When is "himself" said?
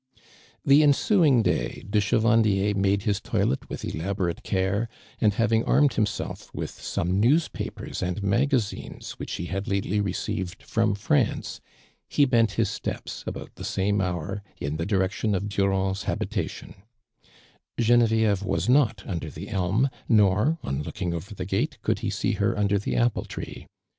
5.93-6.51